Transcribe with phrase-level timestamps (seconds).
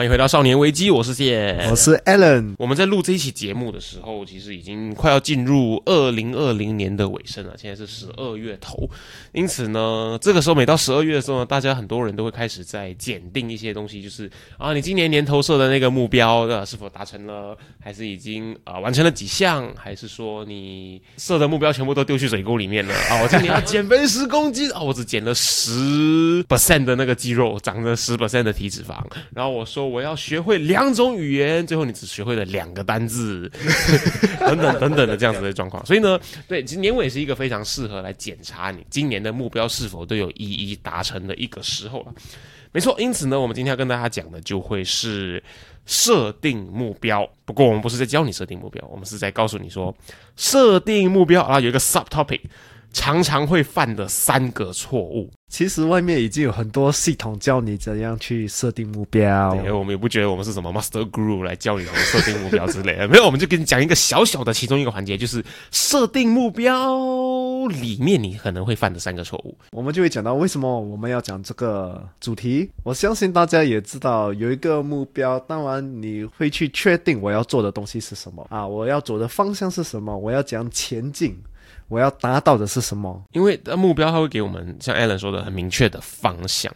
[0.00, 2.54] 欢迎回到少年危机，我是谢，我是 Alan。
[2.56, 7.52] 我们在录这一期节目的时候，其实已经快要进入二零二零年的尾声了。
[7.58, 8.88] 现在是十二月头，
[9.32, 23.20] 因此呢，这个时候每到十二月的时候呢，大家很多人都会开始在检定一些东西，就是啊，你今年年头设的那个目标呃是否达成了，还是已经啊完成了几项，还是说你设的目标全部都丢去水沟里面了 啊？
[23.22, 28.96] 我今年要减肥十公斤啊，我只减了十 percent 的那个肌肉，长了十 percent 的体脂肪，
[29.34, 29.89] 然后我说。
[29.90, 33.50] 我要学会两种语言，最后你只学会了两个单字，
[34.40, 35.84] 等等等等的这样子的状况。
[35.84, 42.14] 所以呢，对，其实年尾是一个非常适合来检查你今年的目标是否都有一一达成的一个时候了。
[42.72, 45.42] 没错，因此呢，我们今天要跟大家讲的就会是
[45.86, 47.28] 设定目标。
[47.44, 49.92] 不过我们不是在教你设定目标，我们是在告诉你说，
[50.36, 52.40] 设定目标啊有一个 sub topic。
[52.92, 59.54] 常常会犯的三个错误，其实外面已经有很多系统教你怎样去设定目标。
[59.54, 63.06] 对，我们也不觉得我们是什么 master guru 来教你怎么设定目标之类的。
[63.08, 69.56] 没有，我们就跟你讲一个小小的其中一个环节，就是设定目标里面你可能会犯的三个错误。
[69.70, 72.68] 我们就会讲到为什么我们要讲这个主题。
[72.82, 81.38] 我相信大家也知道有一个目标，当然你会去确定我要做的东西是什么啊，我要走的方向是什么，我要怎样前进。
[81.88, 83.22] 我要达到的是什么？
[83.32, 86.72] 因为目标它会给我们像 Alan 说的很明确的方向，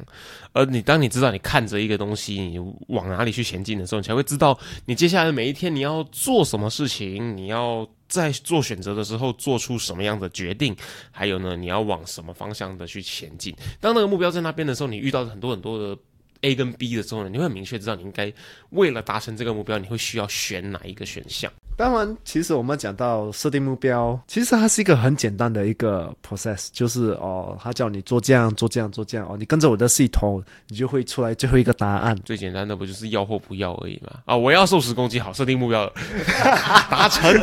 [0.53, 2.59] 而你当你知道你看着一个东西，你
[2.89, 10.75] 往哪里去前进的时候，你才会知道你接下来的每一天你要做什么事情，你要在做选择的时候做出什么样的决定，
[11.13, 13.55] 还有呢，你要往什么方向的去前进。
[13.81, 15.97] 当那个目标在那边的时候，你遇到很多很多的
[16.45, 18.31] A 跟 B 的时候呢，你会很明确知道你应该
[18.71, 21.51] 为了达成这个目标，你会需要选哪一个选项。
[21.77, 32.17] 当然，其实我们讲到设定目标，其实它是一个很简单的一个 process，就是哦，他叫你做这样做这样做这样哦，你跟着我的系统，你就会出来最后一个答案。
[32.25, 34.21] 最简单的不就是要或不要而已吗？
[34.27, 35.91] 啊，我要瘦十公斤，好，设定目标，
[36.91, 37.35] 达成。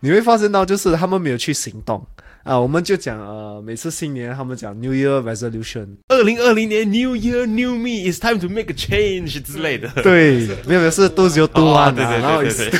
[0.00, 2.04] 你会发现到，就是他们没有去行动。
[2.44, 9.88] 啊，我们就讲呃，每次新年他们讲 New Year Resolution，二零二零年 New Year New Me，It's time to make a change 之类的。
[10.02, 12.78] 对，没有没有是都是有多啊，对对对对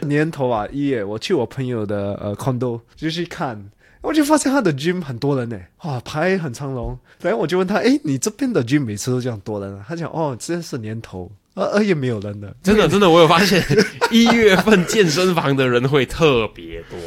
[0.00, 0.08] 对。
[0.08, 3.62] 年头啊，一月我去我朋友的呃 condo 就去看，
[4.00, 6.98] 我就发现他的 gym 很多人呢，哇，排很长龙。
[7.20, 9.76] 然后我就问他，哎，你这边的 gym 每次都这样多人？
[9.76, 12.56] 啊他讲，哦，这是年头，呃呃也没有人的。
[12.62, 13.62] 真的真的，我有发现
[14.10, 16.98] 一月份健身房的人会特别多。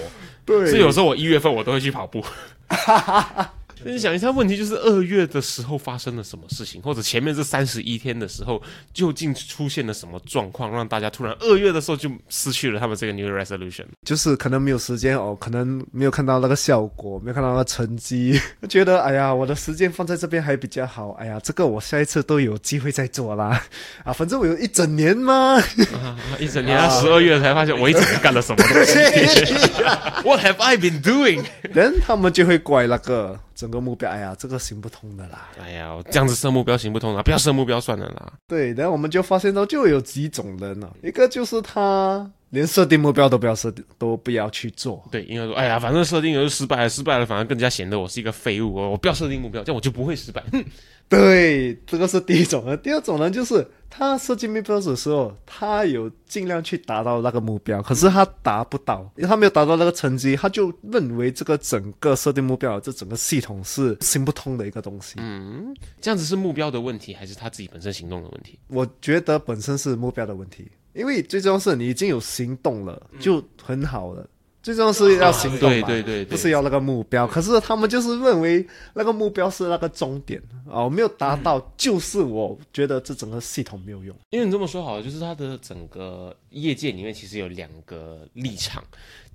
[0.47, 2.24] 对，所以有时候我一月份我都会去跑步。
[3.84, 8.62] 你想一下，问题就是二月的时候发生了什么事情，或者前面这三十一天的时候，
[8.94, 13.86] 究竟出现了什么状况，让大家突然二月的时候就失去了他们这个 New Resolution？
[14.06, 21.12] 就是可能没有时间哦，可能没有看到那个效果，没有看到那个成绩，觉得哎呀，我的时间放在这边还比较好。
[21.12, 23.62] 哎呀，这个我下一次都有机会再做啦。
[24.04, 25.62] 啊，反正我有一整年嘛，
[26.40, 28.98] 一整年，十二月才发现我一整年干了什么东西。
[30.24, 31.46] What have I been doing？
[31.74, 33.40] 人他们就会怪那个。
[33.57, 35.50] 整个目标，哎呀，这个行不通的啦！
[35.59, 37.23] 哎呀，这样子设目标行不通啊！
[37.23, 38.31] 不要设目标算了啦。
[38.47, 45.03] 对，然后我们就发现到就有几种人了，一个就是他连设定目标都不要设定，都不要去做。
[45.12, 48.91] 对，因为说，哎呀，反正设定就失败了，失败了，反而更加显得我是一个废物哦。
[48.91, 50.44] 我不要设定目标，这样我就不会失败。
[51.09, 51.18] 哼。
[51.18, 52.78] 对，这个是第一种人。
[52.81, 65.15] 第二种人就是他设计目标的时候，他有尽量去达到那个目标，可是他达不到，因为他没有达到那个成绩，他就认为这个整个设定目标这整个系统是行不通的一个东西。
[65.18, 68.60] 嗯，这样子是目标的问题，还是他自己本身行动的问题？
[68.68, 74.27] 我觉得本身是目标的问题，因为最重要是你已经有行动了，就很好了。
[74.68, 77.25] 最重要是要行动嘛，对对对，不是要那个目标。
[77.25, 84.14] 可是他们就是认为那个目标是那个终点哦，没有达到，就是我觉得这整个系统没有用。
[84.30, 88.84] 因为你这么说好了，就是它的整个业界里面其实有两个立场，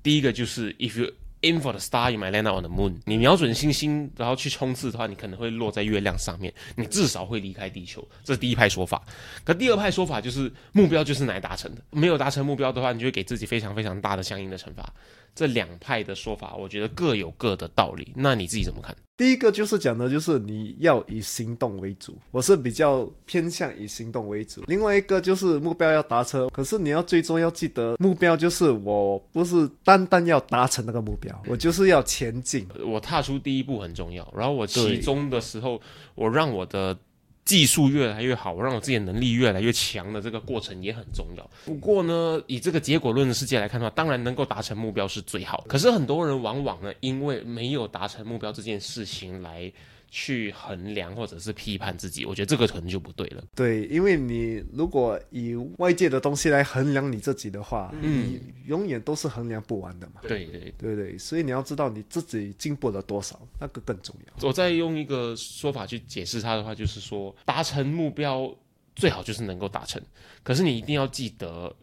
[0.03, 1.11] 第一个就是 if you。
[1.45, 3.01] Aim for the star, you might land on the moon。
[3.05, 6.55] 你瞄准星星，然后去冲刺的话，你可能会落在月亮上面。
[6.77, 9.03] 你至少会离开地球，这是第一派说法。
[9.43, 14.89] 可第二派说法就是目标就是来达成的，没有达成目标的话，你就会给自己非常非常大的相应的惩罚。
[15.35, 18.13] 这两派的说法，我觉得各有各的道理。
[18.15, 18.95] 那你自己怎么看？
[19.17, 24.63] 第一个就是讲的，就是你要以行动为主，我是比较偏向以行动为主。
[24.67, 32.67] 另外一个就是目标要达成，可是你要最终要记得，目标就是我不是单单要达成那个目标，我就是要前进。
[32.85, 35.81] 我踏出第一步很重要，然后我其中的时候，
[36.17, 36.99] 我让我的
[37.45, 41.51] 技术越来越好，我让我自己的能力越来越强的这个过程也很重要。
[41.65, 45.65] 不过呢，以这个结果论的世界来看的话，当然能够达成目标是最好。
[45.69, 49.71] 可是很多人往往呢，因为没有达成目标这件事情来
[50.15, 53.43] 去衡量或者是批判自己，我觉得这个可能就不对了。
[53.57, 60.21] 对，因为你如果以外界的东西来衡量你自己的话，你永远都是衡量不完的嘛。
[60.21, 61.17] 对对，对对？
[61.17, 64.47] 所以你要知道你自己进步了多少，那个更重要。
[64.47, 68.55] 我再用一个说法去解释它的话，就是说达成目标
[68.95, 69.99] 最好就是能够达成，
[70.43, 71.75] 可是你一定要记得，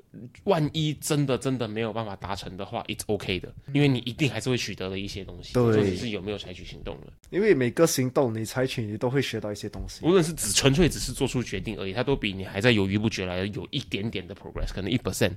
[0.46, 7.14] 万一真的真的没有办法达成的话，it's OK 的，因为你一定还是会取得了一些东西，对就只是有没有采取行动了。
[7.30, 10.06] 因为每个行动你采取，你都会学到一些东西。
[10.06, 15.34] 无论是只纯粹只是做出决定而已，它都比你还在犹豫不决来的有一点点的 progress，可能一 percent，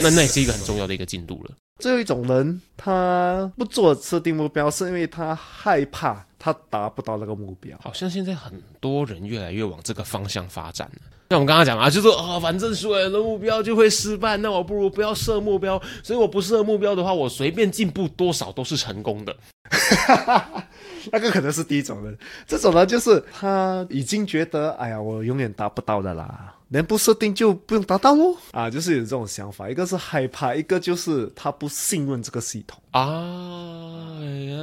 [0.00, 1.56] 那那也是一个很重要的一个进度了。
[1.78, 7.78] 最后一种人，他不做设定目标，是因为他害怕他达不到那个目标。
[7.80, 11.00] 好像现在很多人越来越往这个方向发展了。
[11.30, 15.80] 像我们刚刚讲啊，就是啊、反正所有人的目标就会失败，那我不如不要设目标。
[16.02, 19.36] 所以我不设目标的话，我随便进步多少都是成功的。
[21.12, 22.18] 那个可能是第一种人，
[22.48, 28.36] 这种人就是他已经觉得，哎呀，我永远达不到的啦，能不设定就不用达到喽。
[28.50, 32.82] 啊，就是有这种想法，一个是害怕，一个就是他不信任这个系统。
[32.90, 34.18] 啊，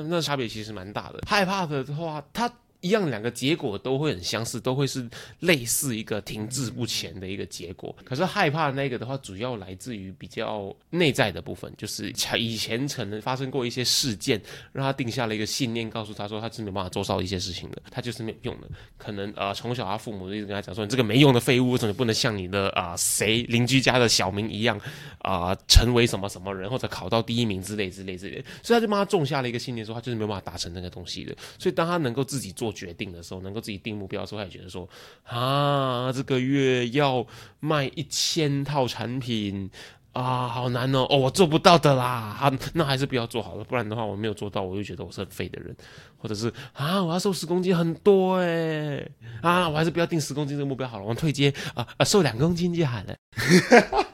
[0.10, 1.22] 那差别其实蛮大的。
[1.26, 2.52] 害怕的话，它
[2.82, 5.08] 一样两个结果都会很相似，都会是
[5.40, 7.96] 类似一个停滞不前的一个结果。
[8.04, 14.42] 可是害怕那个的话，主要来自于比较内在的部分，就是以前可能发生过一些事件，
[14.72, 18.68] 让他定下了一个信念，告诉他说他是没办法做到一些事情的，他就是没有用的。
[18.98, 24.80] 可能呃，从小他父母一直跟他讲说，你这个没用的废物，为什么不能像你的啊、谁邻居家的小明一样
[25.20, 31.36] 啊、成为什么什么人，或者考到第一名之类之类之类，所以他就帮他种下了一个信念，说他就是没有办法达成那个东西的。
[31.58, 34.88] 所以当他能够自己做做决定的时候，能够自己定目标的时候，他也觉得说
[35.24, 37.26] 啊，这个月要
[37.60, 39.70] 卖一千套产品。
[40.14, 41.06] 啊，好难哦！
[41.12, 42.04] 哦，我做不到的啦，
[42.42, 45.76] 啊，那还是不要做好了，不然的话，我没有做到，我就觉得我是很废的人，
[46.18, 49.08] 或者是啊，我要瘦十公斤很多哎，
[49.44, 53.16] 啊，我还是不要定十公斤这个目标好了，我退阶啊啊，瘦两公斤就好了。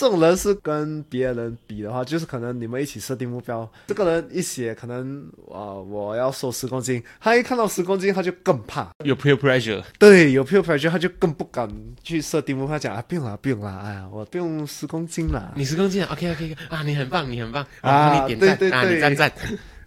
[0.00, 11.68] 这种人是跟别人比的话，就是可能你们一起设定目标，这个人一写可能啊、我要瘦十公斤，他一看到十公斤他就更怕，有 peer pressure，对，有 peer pressure 他就更不敢
[12.02, 17.62] 去设定目标，他讲啊不用了不用了，哎呀我不用十公斤了，你十公斤啊，OK OK 啊，你很棒，你很棒。
[17.82, 18.94] 啊帮你点赞啊，对对对。
[18.94, 19.32] 你赞赞。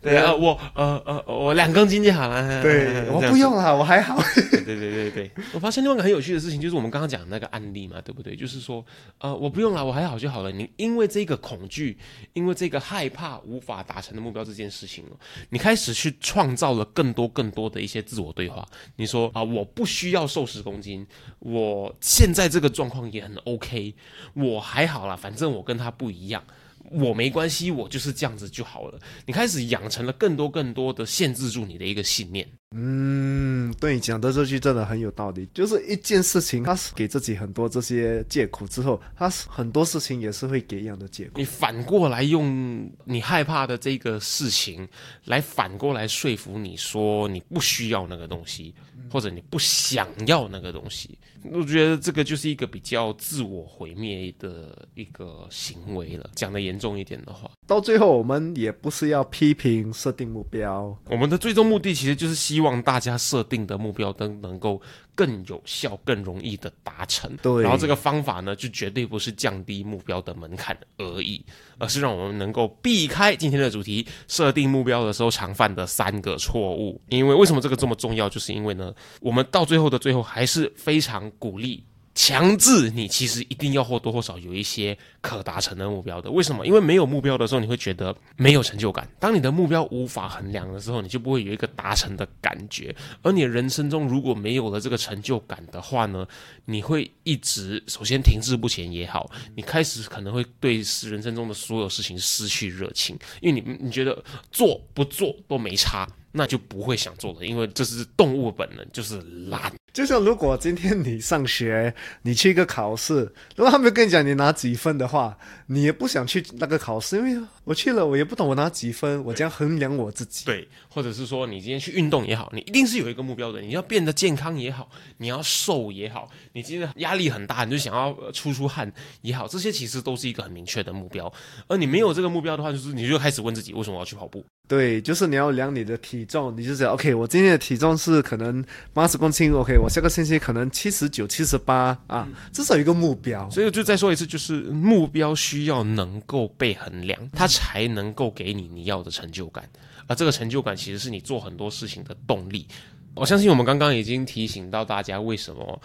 [0.04, 2.62] 对啊，我呃呃我两公斤就好了。
[2.62, 4.22] 对我不用了，我还好。
[4.36, 8.36] 对对对对对， 我发现另外一个很有趣的事情，就是我们刚刚讲的那个案例嘛，对不对？
[8.36, 8.86] 就是说，
[9.20, 10.52] 呃，我不用了，我还好就好了。
[10.52, 11.98] 你因为这个恐惧，
[12.34, 15.18] 因为这个害怕无法达成的目标这件事情哦，
[15.50, 18.66] 你开始去创造了更多更多的一些自我对话。
[18.98, 21.06] 你说啊、我不需要瘦十公斤，
[21.40, 23.94] 我现在这个状况也很 OK，
[24.34, 26.44] 我还好啦，反正我跟他不一样。
[26.94, 29.00] 我没关系，我就是这样子就好了。
[29.26, 32.48] 你开始养成了更多更多的限制住你的一个信念。
[32.76, 35.48] 嗯，对你讲的这句真的很有道理。
[35.54, 41.32] 就是一件事情，他是给自己很多这些借口之后，他是很多事情也是会给一样的借口。
[41.36, 44.88] 你反过来用你害怕的这个事情，
[45.26, 48.74] 来反过来说服你说你不需要那个东西，
[49.12, 51.18] 或者你不想要那个东西。
[51.52, 56.30] 我觉得这个就是一个比较自我毁灭的一个行为了。
[56.36, 64.82] 讲的严重一点的话，到最后，我们也不是要批评设定目标，我们的最终目的其实就是希望大家设定的目标都能够
[65.16, 67.36] 更有效、更容易的达成。
[67.42, 71.44] 对然后这个方法呢，就绝对不是降低目标的门槛而已，
[71.78, 77.02] 而是让我们能够避开今天的主题设定目标的时候常犯的三个错误。
[77.10, 78.28] 因为为什么这个这么重要？
[78.28, 81.84] 就是因为呢，我们到最后的最后还是非常鼓励。
[82.16, 86.30] 强制你其实一定要或多或少有一些可达成的目标的。
[86.30, 86.66] 为什么？
[86.66, 89.08] 因为没有目标的时候，你会觉得没有成就感。
[89.20, 92.96] 当你的目标无法衡量的时候，你就不会有一个达成的感觉。
[93.24, 96.28] 而你人生中如果没有了这个成就感的话呢，
[96.66, 106.08] 你会一直首先停滞不前也好，你开始可能会对人生中的所有事情失去热情，因为你你觉得做不做都没差。
[106.34, 109.72] 那就不会想做了，因为这是动物本能，就是懒。
[109.94, 115.38] 就像如果今天你上学，你去一个考试，如果他们跟你讲你拿几分的话，
[115.68, 120.46] 你也不想去那个考试，因为我去了，我也不懂我拿几分，我将衡量我自己。
[120.46, 131.32] 对，或者是说你今天去运动也好，你一定是有一个目标的，你要变得健康也好，你要瘦也好，你今天压力很大，你就想要出出汗也好，这些其实都是一个很明确的目标。
[131.68, 134.44] 而你没有这个目标的话，就是你就开始问自己，为什么我要去跑步？
[134.68, 138.64] 对，就是你要量你的体重，你就想 OK，我今天的体重是可能
[138.94, 143.50] 八十公斤，OK，我下个星期可能七十九、七十八啊，至少有一个目标。
[143.50, 149.64] 所以就再说一次，就是目标需要能够被衡量，它才能够给你你要的成就感，
[150.08, 152.68] 而这个成就感其实是你做很多事情的动力。
[153.16, 155.82] 我相信我们刚刚已经提醒到大家，为什么。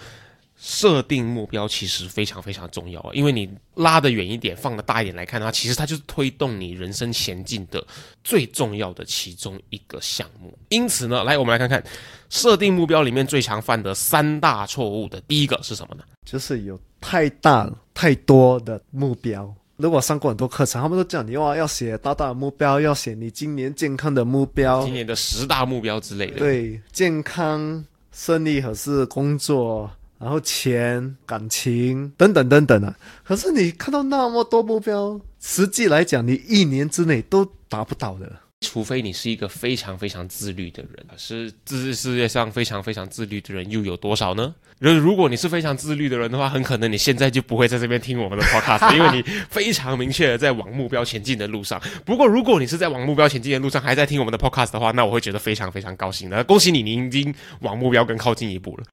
[0.60, 7.86] 设定目标其实非常非常重要啊，因为你拉得远一点，放得大一点来看的话，其实它就是推动你人生前进的
[8.24, 10.52] 最重要的其中一个项目。
[10.70, 11.82] 因此呢，来我们来看看
[12.28, 16.02] 设定目标里面最常犯的三大错误的第一个是什么呢？
[16.24, 19.54] 就是有太大太多的目标。
[19.76, 26.38] 如果上过很多课程，他们都讲你哇要写大大的目标，要写你今年健康的目标，今年的十大目标之类的。
[26.38, 29.88] 对，健康、顺利和是工作。
[30.18, 38.30] 然后钱、感情等等等等啊，可是你看到那么多目标，实际来讲，你一年之内都达不到的。
[38.60, 44.52] 除非你是一个非常非常自律的人，可是这世界上非常非常自律的人又有多少呢？
[44.80, 51.80] 如如果你是非常自律的人的话，很可能你现在就不会在这边听我们的 podcast， 因为你非常明确的在往目标前进的路上。
[52.04, 58.84] 不过，如果你是在往目标前进的路上还在听我们的 podcast 的话，那我会觉得非常非常高兴的，恭喜你，你已经往目标更靠近一步了。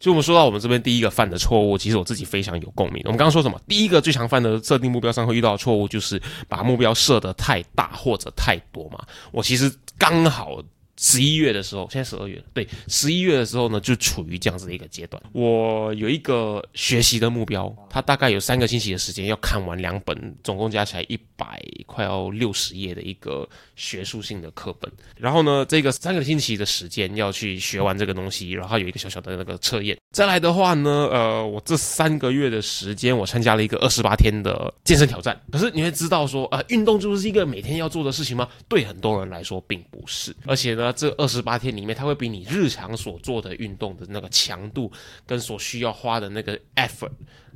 [0.00, 3.00] 就我们说到我们这边第一个犯的错误，其实我自己非常有共鸣。
[3.04, 3.60] 我们刚刚说什么？
[3.68, 8.98] 第一个最常犯的设定目标上会遇到的错误，就是把目标设得太大或者太多嘛。
[9.30, 10.60] 我其实刚好。
[11.00, 15.20] 十一月的时候，现在十二月对，十一月的时候呢，就处于这样子的一个阶段。
[15.32, 24.92] 我有一个学习的目标，它大概有三个星期的时间要看完两本，总共加起来一百快要六十页的一个学术性的课本。
[25.16, 29.96] 然后呢，这个三个星期的时间要去学完这个东西，然后有一个小小的那个测验。
[30.12, 35.40] 再来的话呢，呃，我这三个月的时间，我参加了一个二十八天的健身挑战。
[35.50, 38.46] 可是你会知道说，呃，运动就是一个每天要做的事情吗？
[38.68, 40.89] 对很多人来说并不是，而且呢。
[40.92, 44.90] 这二十八天里面，它会比你日常所做的运动的那个强度
[45.26, 47.10] 跟所需要花的那个 effort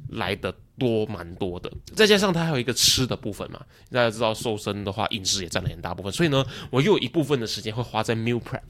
[0.09, 1.71] 来的多蛮多的。
[1.95, 3.61] 再加上它还有一个吃的部分嘛，
[3.91, 6.13] 大家知道瘦身的话，饮食也占了很大部分。
[6.13, 8.61] 所以呢，我又有一部分的时间会花在 meal prep。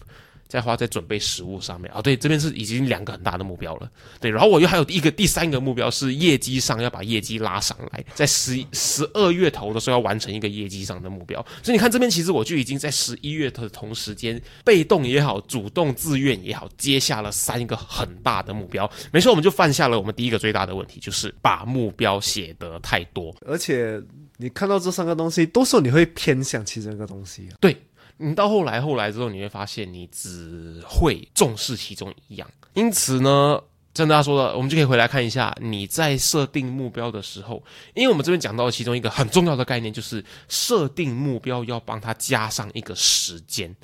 [0.46, 1.90] 再花在准备食物上面。
[1.92, 24.02] 啊，对，这边是已经两个很大的目标了，对，然后我又还有一个第三个目标是业绩上要把业绩拉上来，在十十二月头的时候要完成一个业绩上的目标，所以你看这边其实我就已经在十一月的同时间，被动也好，主动自愿也好，接下了三个很大的目标，没错，我们就犯下了我们第一个最大的问题，就是把目标写得太多，而且
[24.36, 27.76] 你看到这三个东西，多数你会偏向其中一个东西，对。
[28.16, 32.48] 你到后来后来之后，你会发现你只会重视其中一样。
[32.74, 33.60] 因此呢，
[33.94, 37.62] 像大家说的，我们就可以回来看一下你在设定目标的时候，
[37.94, 43.74] 因为我们这边讲到其中一个很重要的概念，就是设定目标要帮它加上一个时间，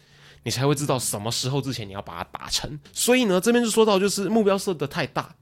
[0.44, 2.78] 你才会知道什么时候之前你要把它达成。
[2.92, 5.34] 所以呢，这边就说到，就是目标设的太大。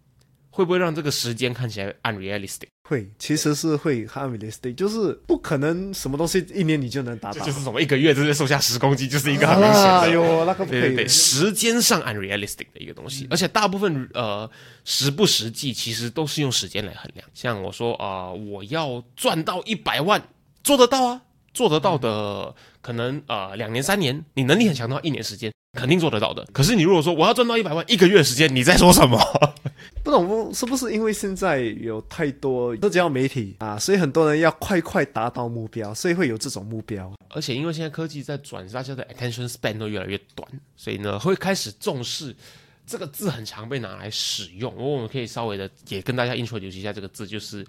[0.59, 2.67] 会不会让这个时间看起来 unrealistic？
[2.83, 7.47] 会，其实是会 unrealistic，就是不可能什么东西一年你就能达到。
[7.47, 10.01] 就是什么一个月直接瘦下十公斤，就是一个很明显的。
[10.01, 14.51] 哎呦，那个对对对，时间上 unrealistic 的一个东西，而且大部分呃
[14.85, 17.25] 实不实际，其实都是用时间来衡量。
[17.33, 20.21] 像我说啊，我要赚到一百万，
[20.65, 21.23] 做得到啊，
[21.55, 25.53] 做得到的，可能呃两年三年，你能力很强的话，一年时间。
[25.73, 26.47] 肯定做得到的。
[26.53, 29.19] 可是你如果说我要赚到一百万一个月时间，你在说什么？
[30.03, 37.13] 不懂是不是因为现在有太多社交媒体啊，所以很多人要快快达到目标，所以会有这种目标。
[37.31, 42.35] 而且因为现在科技在转，大家的 attention span 都越来越短，所以呢会开始重视
[42.87, 44.75] 这个字，很常被拿来使用。
[44.77, 47.67] 我们可以稍微的也跟大家 introduce 一下这个字，就是。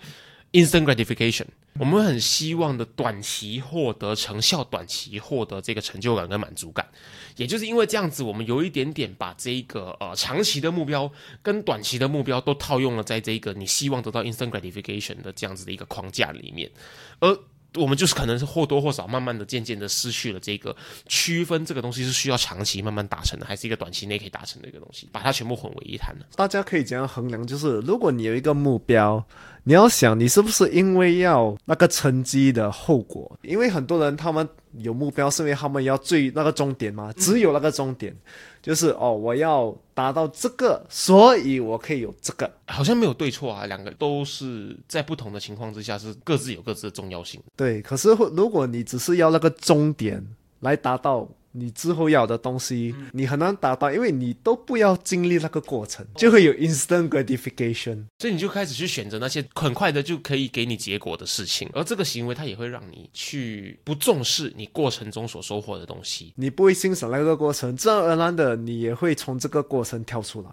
[0.51, 1.45] Instant gratification，
[1.77, 6.89] 我们很希望的短期获得成效，短期获得这个成就感跟满足感，
[7.37, 11.11] 也就是因为这样子，我们有一点点把这个呃长期的目标
[11.43, 16.71] 跟短期的目标都套用了在这个你希望得到 instant gratification 的这样子的一个框架里面，
[17.19, 17.39] 而
[17.75, 20.75] 我们就是可能是或多或少慢慢的渐渐的失去了这个
[21.07, 26.25] 区分，这个东西是需要长期慢慢达成的，还是一个短期内可以达成的一个东西，把它全部混为一谈了。
[26.35, 27.45] 大家可以怎样衡量？
[27.45, 29.23] 就是如果你有一个目标。
[29.65, 33.37] 你要想，你是不是因为要那个成绩的后果？
[33.43, 34.47] 因为很多人他们
[34.77, 38.15] 有目标，是因为他们要追那个终点嘛，只有那个终点，
[38.61, 42.51] 就是哦，我要达到这个，所以我可以有这个。
[42.67, 47.41] 好像没有对错啊，两个都是在不同的情况之下是各自有各自的重要性。
[47.55, 50.23] 对，可是会如果你只是要那个终点
[50.59, 58.05] 来达到你之后要的东西，你很难达到，因为你都不要经历那个过程，就会有 instant gratification。
[58.19, 66.33] 所以你就开始去选择那些很快的就可以给你结果的事情，而这个行为它也会让你去不重视你过程中所收获的东西。
[66.35, 70.49] 你不会欣赏那个过程，自然而然的你也会从这个过程跳出来。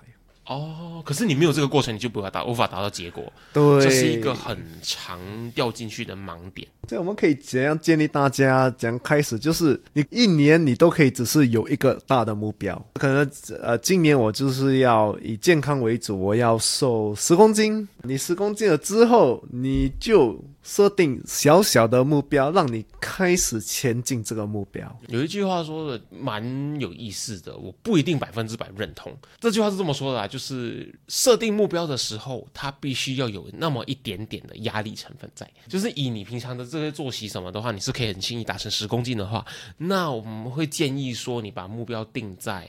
[0.46, 5.18] 哦，可是你没有这个过程，你就不会达无法达到结果，对，这是一个很常
[5.52, 6.66] 掉进去的盲点。
[6.88, 9.36] 所以我们可以怎样建立大家怎样开始？
[9.36, 13.28] 就是你一年你都可以只是有一个大的目标，可能
[13.60, 17.88] 呃今年我就是要以健康为主，我要瘦十公斤。
[18.02, 24.98] 你十公斤了之后，你就设定小小的目标，让你开始前进这个目标。
[25.06, 26.42] 有一句话说的蛮
[26.80, 29.16] 有意思的，我不一定百分之百认同。
[29.38, 39.46] 这句话是这么说的啊，就是设定目标的时候，它必须要有那么一点点的压力成分在，就是以你平常的这些作息什么的话，你是可以很轻易达成十公斤的话，
[39.76, 42.68] 那我们会建议说，你把目标定在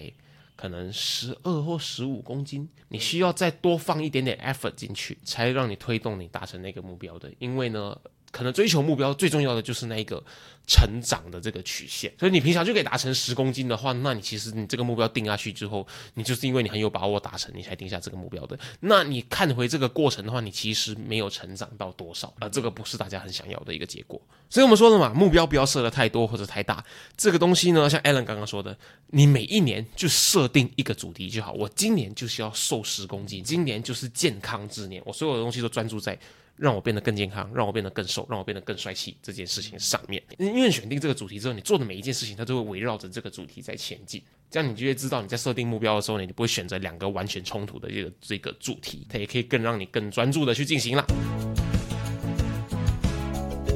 [0.58, 7.32] 可能十二或十五公斤，你需要再多放一点点 effort 进去，才让你推动你达成那个目标的。
[7.40, 7.96] 因为呢，
[8.38, 10.24] 可能追求目标最重要的就是那一个
[10.68, 12.14] 成长的这个曲线。
[12.20, 18.60] 所以你平常就可以达成十公斤的话，那你其实你这个目标定下去之后，你就是因为你很有把握达成，你才定下这个目标的。
[18.82, 24.22] 那你看回这个过程的话，你其实没有成长到多少，而这个不是大家很想要的一个结果。
[24.50, 26.84] 所以我们说了嘛，目标不要设的太多或者太大。
[27.18, 28.78] 这个东西呢，像 Alan 刚刚说的，
[29.08, 31.52] 你每一年就设定一个主题就好。
[31.54, 36.18] 我今年就是要瘦十公斤，今年就是健康之年，我所有的东西都专注在
[36.58, 40.22] 让我变得更健康，让我变得更瘦，让我变得更帅气这件事情上面。
[40.38, 44.22] 因为选定这个主题之后，你做的每一件事情，它都会围绕着这个主题在前进。
[44.50, 51.06] 这样你就会知道你在设定目标的时候呢，你不会选择两个完全冲突的这个这个主题，它也可以更让你更专注的去进行啦。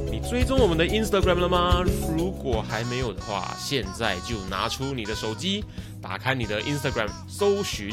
[0.10, 1.84] 你追踪我们的 Instagram 了吗？
[2.18, 5.64] 如果还没有的话，现在就拿出你的手机，
[6.02, 7.92] 打开你的 Instagram，搜寻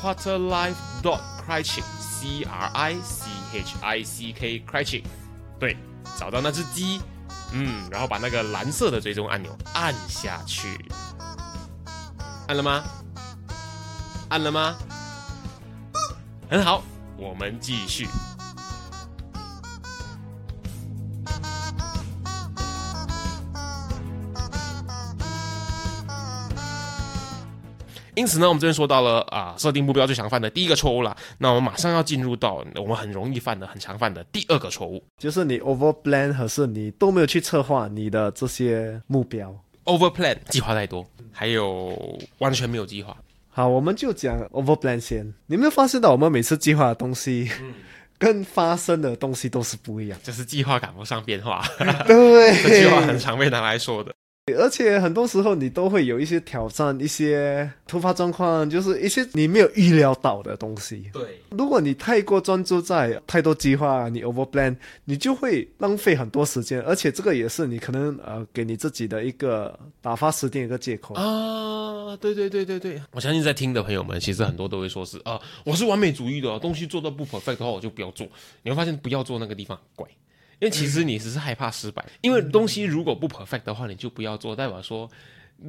[0.00, 4.84] Quarter Life dot Criching C R I C H I C K c r a
[4.84, 5.10] t c h i n g
[5.58, 5.76] 对，
[6.18, 7.00] 找到那只鸡，
[7.52, 10.78] 嗯，然后把那个蓝色的追踪按钮按下去，
[12.46, 12.84] 按了吗？
[14.28, 14.76] 按了吗？
[16.50, 16.82] 很好，
[17.16, 18.06] 我们继续。
[28.18, 31.16] 因此呢，我们这边说到了啊，设定目标最常犯的第一个错误了。
[31.38, 39.54] 那我们马上要进入到我们很容易犯的、很常犯的第二个错误就是你 over plan 和是你都没有去策划你的这些目标。
[39.84, 43.16] ——over plan，计划太多，还有完全没有计划。
[43.48, 45.24] 好，我们就讲 over plan 先。
[45.46, 47.50] 你有没有发现到我们每次计划的东西，
[48.18, 50.18] 跟发生的东西都是不一样？
[50.22, 51.64] 就是计划赶不上变化，
[52.06, 54.12] 对， 这句话很常被拿来说的。
[54.54, 61.10] 而且很多时候你都会有一些挑战，一些突发状况，就是一些你没有预料到的东西。
[61.12, 71.14] 对，如果你太过专注在太多计划，你 over plan，你就会浪费很多时间，而且这个也是你可能呃给你自己的一个打发时间一个借口。
[71.14, 78.26] 啊，对对对对对，我相信在听的朋友们，其实很多都会说是啊，我是完美主义的，东西做到不 perfect 的话，我就不要做。
[78.62, 80.08] 你会发现不要做那个地方很怪。
[80.60, 85.08] 因为其实你只是害怕失败，因为东西如果不 perfect 的话，你就不要做，代表说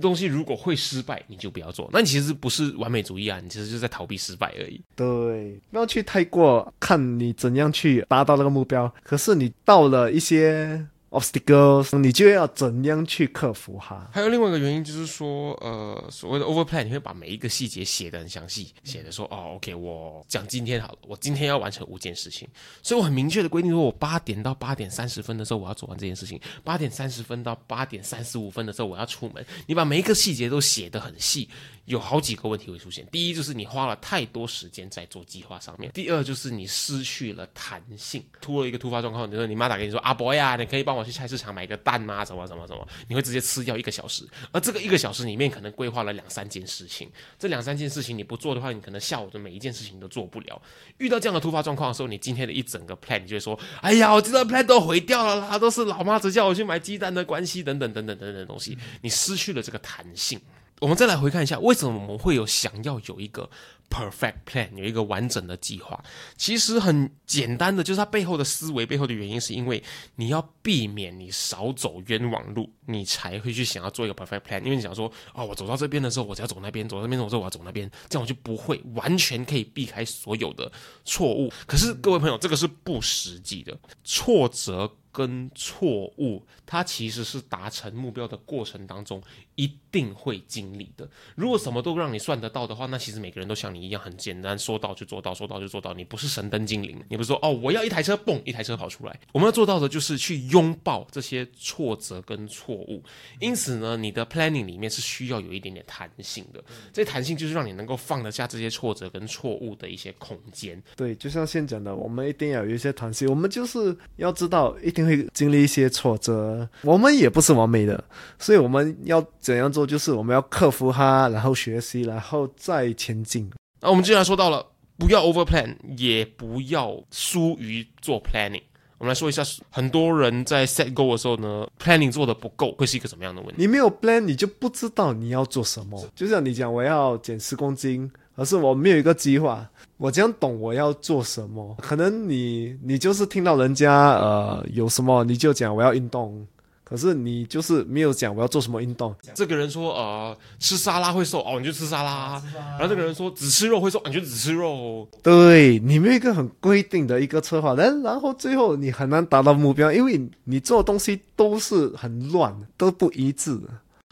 [0.01, 1.89] 东西如果会失败，你就不要做。
[1.91, 4.81] 那你其实不是完美主义啊，你其实就在逃避失败而已。
[4.95, 14.07] 对，不要去太过看你怎样去达到那个目标，可是你到了一些 obstacles，你就要怎样去克服它。
[14.11, 22.47] 还有另外一个原因就是说，呃，所谓的 over plan，你会把每一个细节写得很详细，写的说，哦，OK，我讲今天好了，我今天要完成五件事情，
[22.83, 29.45] 所以我很明确的规定说，我八点到八点三十分的时候我要做完这件事情，八点三十分到八点三十五分的时候我要出门。
[29.65, 31.49] 你把每一个细节都写得很细，
[31.85, 33.07] 有好几个问题会出现。
[33.11, 38.23] 第一就是你花了太多时间在做计划上面，第二就是你失去了弹性。
[38.41, 42.23] 突了一个突发状况，你说你妈打给你说，阿伯呀，你可以帮我我去菜市场买个蛋啊？
[42.23, 42.87] 什么什么什么？
[43.07, 50.61] 你会直接吃掉一个小时，而这个一个小时里面可能规划了两三件事情，这两三件事情你不做的话，你可能下午的每一件事情都做不了。
[50.97, 60.39] 遇到这样的突发状况的时候，你今天的一整个 plan 你就会说，哎呀，我这个 plan 都毁掉了啦，都是老妈子叫我去买鸡蛋的关系，等等等等等等的东西，你失去了这个弹性。
[60.79, 63.49] 我们再来回看一下，为什么我们会有想要有一个
[63.89, 66.01] perfect plan，有一个完整的计划。
[66.37, 69.83] 其实很简单的，就是它背后的思维背后的原因，是因为
[70.15, 74.63] 你要避免你少走冤枉路，你才会去想要做一个 perfect plan。
[74.63, 80.71] 因为你想说，哦，我走到这边的时候，我只要走那边，走到那边，我说我要走那边，这样我就不会完全可以避开所有的
[81.03, 81.51] 错误。
[81.67, 84.95] 可是各位朋友，这个是不实际的，挫折。
[85.11, 89.19] 跟错误，它其实是达成目标的过程当中
[89.59, 91.05] 一定会经历的。
[91.35, 95.93] 如果什么都让你算得到的话，那其实每个人都像你一样很简单，说到就做到，说到就做到。
[95.93, 99.19] 你不是神灯精灵，你不是说哦，我要一台车，嘣，一台车跑出来。
[99.33, 103.03] 我们要做到的就是去拥抱这些挫折跟错误。
[103.41, 106.63] 因此呢，你的 planning 里面是需要有一点点弹性的。
[106.93, 110.81] 这弹性就是让你能够放得下这些挫折跟错误的一些空间。
[110.95, 113.27] 对，就像现讲的，我们一定要有一些弹性。
[113.27, 115.09] 我们就是要知道一定。
[115.09, 118.03] 会经历一些挫折，我们也不是完美的，
[118.37, 119.19] 所以我们要
[119.49, 119.83] 怎样做？
[119.83, 123.49] 就是我们要克服它，然后学习，然后再前进。
[123.81, 124.63] 那我们既然说到了，
[124.95, 128.61] 不要 over plan，也不要疏于做 planning。
[128.99, 133.55] 我们来说一下，很多人在 set goal 的时候呢，planning 做的不够，会是一个什么样的问题？
[133.57, 136.07] 你没有 plan，你就不知道你要做什么。
[136.13, 138.11] 就像你讲，我要减十公斤。
[138.35, 141.75] 可是我没有一个计划，我这样懂我要做什么？
[141.79, 146.47] 可能你你就是听到人家呃有什么你就讲我要运动，
[146.89, 149.15] 可是你就是没有讲我要做什么运动。
[149.35, 152.41] 这个人说呃吃沙拉会瘦哦，你就吃沙拉。
[152.53, 155.07] 然后这个人说只吃肉会瘦，你就只吃肉。
[155.21, 163.59] 对，你没有一个很规定的一个策划，然然后最后你很难达到目标，因为你做的东西都是很乱，都不一致。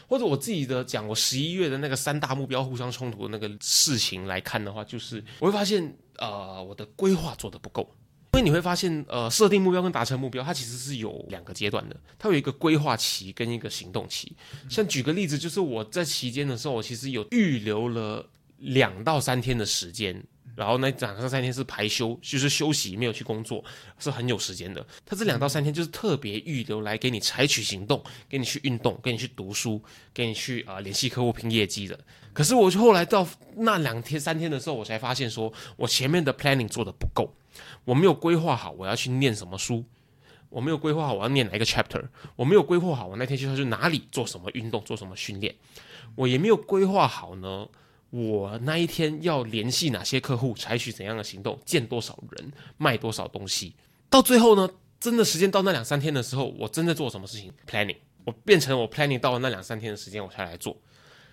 [0.08, 7.86] 或者我自己的讲，我十一月的那个三大目标互相冲突的那个事情来看的话，就是我会发现，呃，我的规划做的不够。
[8.42, 14.36] 你会发现，呃，设定目标跟达成目标，它其实是有两个阶段的，它有一个规划期跟一个行动期。
[14.68, 18.26] 像举个例子，就是我在期间的时候，我其实有预留了
[18.58, 20.22] 两到三天的时间。
[20.56, 23.62] 然后那两到三天是排休，就是休息，没有去工作，
[24.00, 24.84] 是很有时间的。
[25.06, 29.80] 他这两到三天就是特别预留来给你采取行动，给你去运动，给你去读书，
[30.12, 31.96] 给你去啊联系客户拼业绩的。
[32.32, 33.24] 可是我后来到
[33.54, 37.32] 那两天三天的时候，我才发现说我前面的 planning 做的不够，
[37.84, 39.84] 我没有规划好我要去念什么书，
[40.48, 42.02] 我没有规划好我要念哪一个 chapter，
[42.36, 45.54] 我没有规划好我那天去要去哪里做什么运动，做什么训练，
[46.14, 47.68] 我也没有规划好呢。
[48.10, 53.74] 我那一天要联系哪些客户，采取怎样的行动，见多少人，卖多少东西。
[54.08, 54.66] 到最后呢，
[54.98, 60.74] 真的时间到那两三天的时候，我真的做什么事情？planning，我变成我 planning 到了那两三天的时间，我才来做。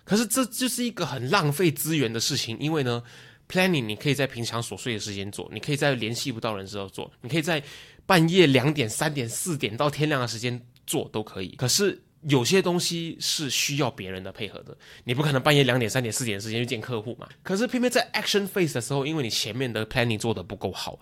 [0.03, 3.01] 可是这就是一个很浪费资源的事情，因为呢
[3.49, 7.62] ，planning 你可以在平常琐碎的时间做，你可以在联系不到人时候做，你可以在
[8.05, 11.49] 半夜两点、三点、四点到天亮的时间做都可以。
[11.55, 12.01] 可是。
[12.27, 17.29] 有些东西是需要别人的配合的，你不可能半夜两点、三点、四点的时间去见客户嘛。
[17.43, 20.99] 可是偏偏在 action phase 的时候，因为你前面的 planning 做的不够好，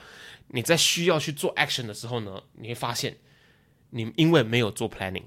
[0.49, 3.15] 你在需要去做 action 的时候呢，你会发现，
[3.91, 5.23] 你因为没有做 planning，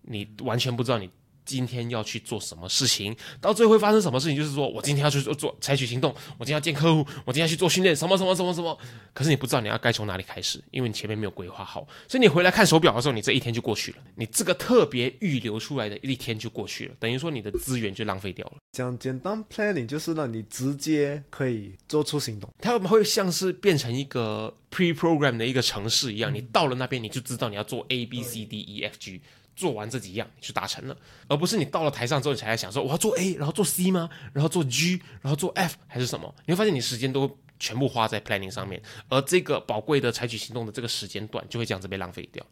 [0.00, 1.10] 你完全不知道你。
[1.44, 4.36] 今天要去做什么事情，到最后会发生什么事情？
[4.36, 8.76] 就是说我今天要去做做采取行动，我今天要见客户，我今天要去做训练，什么什么什么什么。
[9.12, 18.54] 可是你不知道你要该从哪里开始，因为你前面没有规划好，所以你回来看手表的时候，你这一天就过去了，你这个特别预留出来的一天就过去了，等于说你的资源就浪费掉了。
[18.72, 29.20] 讲简单 planning 就是让你直接可以做出行动，它会像是变成一个 pre program 的一个城市一样，你到了那边你就知道你要做 A B C D E F G。
[29.56, 30.96] 做完这几样你就达成了，
[31.28, 34.08] 而不是你到了台上之后你才在想说我要做 A，然后做 C 吗？
[34.32, 36.34] 然后做 G，然后做 F 还是什么？
[36.46, 42.44] 你会发现你时间都全部花在 planning 上面，而这个宝贵的采取行动的这个时间段就会这样子被浪费掉。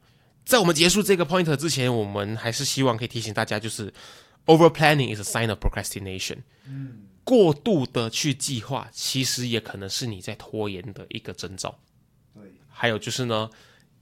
[0.45, 3.93] 在我们结束这个 point 之前，我们还是希望可以提醒大家，就是
[4.47, 6.39] over planning is a sign of procrastination。
[6.67, 11.79] 嗯，过度的去计划，其实也可能是你在拖延的一个征兆。
[12.35, 13.51] 对，还有就是呢，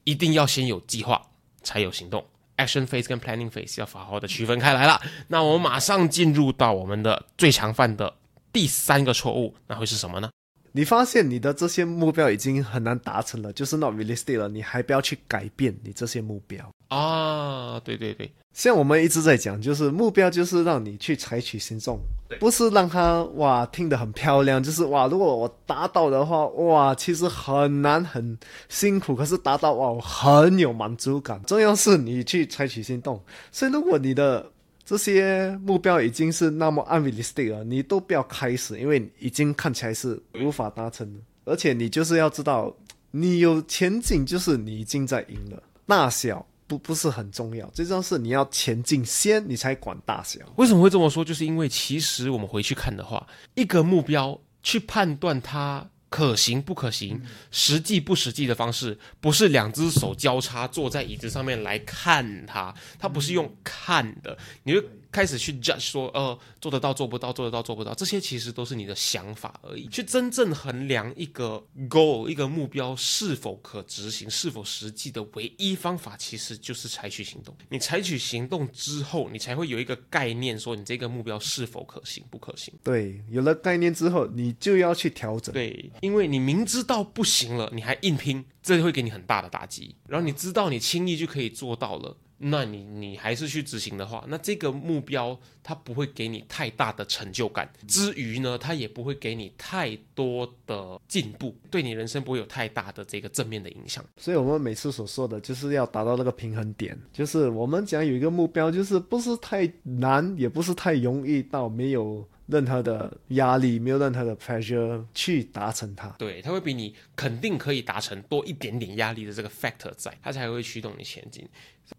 [0.04, 1.30] 一定要先有计划，
[1.62, 2.26] 才有行动。
[2.66, 5.00] Action phase 跟 Planning phase 要好好的区分开来了。
[5.28, 8.14] 那我们马上进入到我们的最常犯的
[8.52, 10.30] 第三个错误，那会是什么呢？
[10.72, 17.80] 你发现你的这些目标已经很难达成了，就是 not realistic 了，你还不要去改变你这些目标啊？
[17.80, 21.98] 对对对，像我们一直在讲，就是目标就是让你去采取行动，
[22.38, 31.40] 不是让他哇听得很漂亮，就是哇如果我达到的话，哇其实很难很辛苦，可是达到哇很有满足感。
[31.46, 34.50] 重要是你去采取行动，所以如果你的。
[34.82, 41.20] 这些目标已经是那么 unrealistic 了，你都不要开始，因为已经看起来是无法达成的。
[41.44, 42.74] 而且你就是要知道，
[43.12, 45.62] 你有前景，就是你已经在赢了。
[45.86, 50.38] 大小不不是很重要，最重要是你要前进先，你才管大小。
[50.54, 51.24] 为什么会这么说？
[51.24, 64.80] 就是因为其实我们回去看的话，一个目标去判断它可行不可行、实际不实际的方式，不是两只手交叉坐在椅子上面来看它，它不是用看的，你就
[65.12, 69.86] 开始去 judge 说，呃，做得到做不到，做得到做不到，这些其实都是你的想法而已。
[69.88, 77.54] 去真正衡量一个 goal 一个目标是否可执行、是否实际的唯一方法，其实就是采取行动。
[77.68, 82.72] 你采取行动之后，你才会有一个概念，说你这个目标是否可行、不可行。
[82.84, 85.52] 对，有了概念之后，你就要去调整。
[85.52, 89.96] 对，因为你明知道不行了，你还硬拼，这会给你很大的打击。
[90.06, 92.16] 然后你知道你轻易就可以做到了。
[92.42, 104.02] 那你你还是去执行的话，那这个目标它不会给你太大的成就感，之余呢，它也不会给你太多的进步，对你人生不会有太大的这个正面的影响。
[104.16, 112.26] 所以我们每次所说的就是要达到那个平衡点，就是我们讲有一个目标，就是不是太难，也不是太容易到没有。
[112.50, 116.08] 任何的压力，没有任何的 pressure 去达成它。
[116.18, 121.48] 对，它会比你肯定可以达成多一点点压力的这个 factor 在，它才会驱动你前进。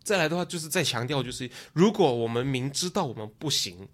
[0.03, 3.87] 再来的话，就是再强调，就是如果我们明知道我们不行，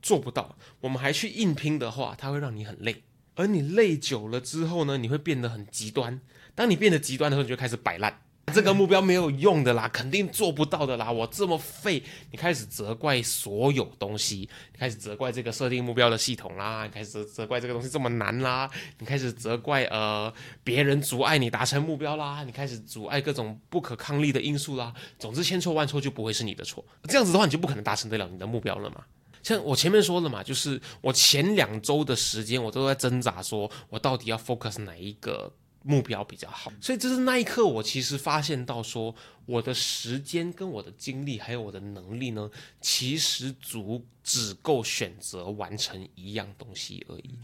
[0.00, 3.02] 做不到，我们还去硬拼的话，它会让你很累。
[3.34, 6.20] 而你累久了之后呢，你会变得很极端。
[6.54, 8.22] 当你变得极端的时候，你就开始摆烂。
[8.54, 11.10] 这个目标没有用的啦，肯定做不到的啦。
[11.10, 20.32] 我这么废，你开始责怪所有东西，开始责怪这个设定目标的系统啦，开始责怪这个东西这么难啦，你开始责怪呃
[20.62, 24.94] 别人阻碍你达成目标啦，你开始阻碍各种不可抗力的因素啦。
[25.18, 29.04] 总之千错万错就不会是你的错，这样子的话你就不可能达成得了你的目标了嘛。
[29.42, 35.52] 像我前面说了嘛，就是我前两周的时间我都在挣扎，说我到底要 focus 哪一个。
[35.86, 39.14] 目标比较好，所以就是那一刻，我其实发现到说，
[39.46, 47.38] 我的时间跟我的精力还有我的能力呢，其实足只够选择完成一样东西而已。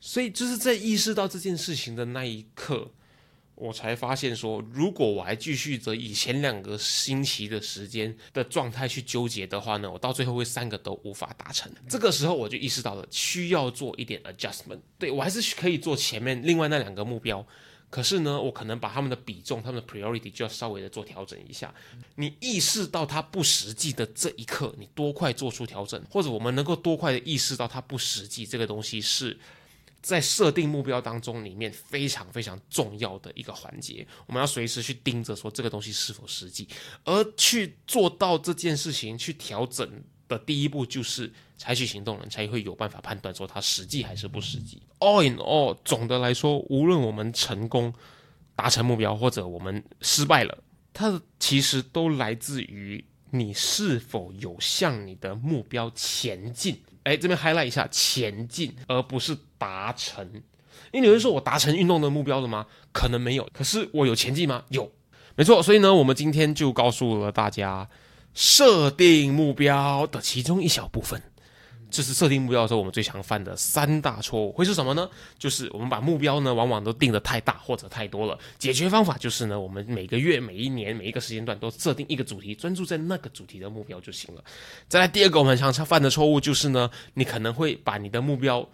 [0.00, 2.90] 所以就是在意识到这件事情的那一刻，
[3.56, 11.72] 我才发现说，如果我还继续着以前两个星期的时间的状态去纠结的话呢，我到最后会三个都无法达成。
[11.88, 17.44] 这个时候我就意识到了需要做一点 adjustment，对我还是可以做前面另外那两个目标。
[17.88, 21.72] 可是呢，我可能把他们的比重、他们的 priority 就要稍微的做调整一下。
[22.16, 29.38] 你意识到它不实际的这一刻，你多快做出调整，或者我们能够多快的意识到它不实际这个东西是
[30.02, 34.06] 在设定目标当中里面非常非常重要的一个环节。
[34.26, 36.68] 我们要随时去盯着说这个东西是否实际，
[37.04, 40.02] 而去做到这件事情去调整。
[40.28, 44.82] 的第一步就是采取行动，人才会有办法判断说它实际还是不实际。
[44.98, 47.94] All in all，总的来说，无论我们成功
[48.56, 56.82] 达成目标，或者我们失败了，它其实都来自于你是否有向你的目标前进。
[57.06, 60.28] 哎，这边 highlight 一下前进，而不是达成。
[60.92, 62.66] 因为有人说我达成运动的目标了吗？
[62.92, 63.48] 可能没有。
[63.52, 64.64] 可是我有前进吗？
[64.70, 64.90] 有，
[65.36, 65.62] 没错。
[65.62, 67.88] 所以呢，我们今天就告诉了大家。
[68.38, 71.22] 设定目标的其中一小部分，
[71.88, 75.08] 这是设定目标的时候我们最常犯的三大错误，会是什么呢？
[75.38, 78.38] 就是我们把目标呢往往都定得太大或者太多了。
[78.58, 84.42] 解决方法就是呢，我们每个月、每一年、每一个时间段都设定一个主题，专注在那个主题的目标就行了。
[84.88, 88.68] 再来第二个我们常常犯的错误就是呢，你可能会把你的目标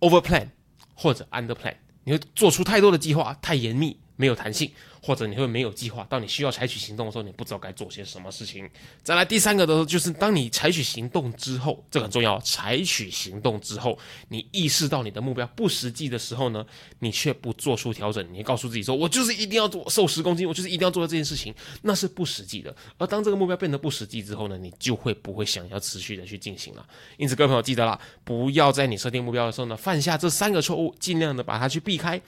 [0.00, 0.48] over plan
[0.94, 4.70] 或者 under plan，你会做出太多的计划，太严密，没有弹性。
[5.02, 8.68] 或者你会没有计划，到你需要采取行动的时候，你不知道该做些什么事情。
[9.02, 12.38] 再来第三个的，就是当你采取行动之后，这很重要。
[12.40, 16.62] 采取行动之后，你意识到你的目标不实际的时候呢，
[16.98, 22.76] 你却不做出调整，你告诉自己说：“我就是一定要做瘦十公斤，我就是一定要做到这件事情。”那是不实际的。
[22.98, 26.86] 而当这个目标变得不实际之后呢，你就会不会想要持续的去进行了。
[27.16, 32.20] 因此，各位朋友记得了，不要在你设定目标的时候呢，犯下这三个错误，尽量的把它去避开。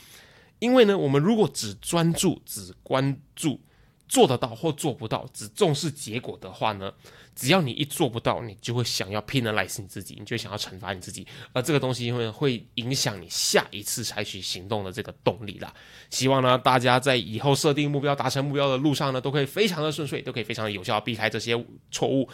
[0.62, 3.58] 因为呢，我们如果只专注、只关注
[4.06, 6.92] 做得到或做不到，只重视结果的话呢，
[7.34, 15.74] 只要你一做不到，你就会想要 penalize 你自己，你就想要惩罚你自己，而这个东西因为会影响你下一次采取行动的这个动力啦。
[16.10, 22.28] 希望呢，大家在以后设定目标、达成目标的路上呢，都可以非常的顺遂，都可以非常的有效避开这些错误。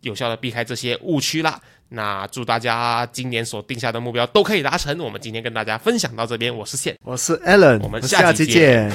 [0.00, 1.60] 有效的避开这些误区啦。
[1.88, 4.96] 那祝大家今年所定下的目标都可以达成。
[5.00, 8.92] 我们今天跟大家分享到这边，我是线，我是 Allen，我们下期见。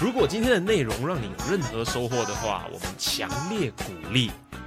[0.00, 4.30] 如果今天的内容让你有任何收获的话，我们强烈鼓励